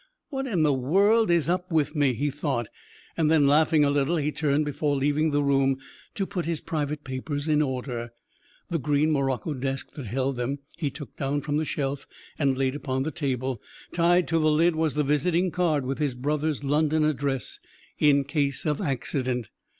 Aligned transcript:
"What 0.29 0.47
in 0.47 0.63
the 0.63 0.73
world 0.73 1.29
is 1.29 1.47
up 1.47 1.71
with 1.71 1.95
me?" 1.95 2.13
he 2.13 2.31
thought. 2.31 2.67
Then, 3.17 3.45
laughing 3.45 3.83
a 3.85 3.91
little, 3.91 4.15
he 4.17 4.31
turned 4.31 4.65
before 4.65 4.95
leaving 4.95 5.29
the 5.29 5.43
room 5.43 5.77
to 6.15 6.25
put 6.25 6.47
his 6.47 6.59
private 6.59 7.03
papers 7.03 7.47
in 7.47 7.61
order. 7.61 8.11
The 8.71 8.79
green 8.79 9.11
morocco 9.11 9.53
desk 9.53 9.91
that 9.93 10.07
held 10.07 10.37
them 10.37 10.57
he 10.75 10.89
took 10.89 11.15
down 11.17 11.41
from 11.41 11.57
the 11.57 11.65
shelf 11.65 12.07
and 12.39 12.57
laid 12.57 12.73
upon 12.73 13.03
the 13.03 13.11
table. 13.11 13.61
Tied 13.91 14.27
to 14.29 14.39
the 14.39 14.49
lid 14.49 14.75
was 14.75 14.95
the 14.95 15.03
visiting 15.03 15.51
card 15.51 15.85
with 15.85 15.99
his 15.99 16.15
brother's 16.15 16.63
London 16.63 17.05
address 17.05 17.59
"in 17.99 18.23
case 18.23 18.65
of 18.65 18.81
accident." 18.81 19.51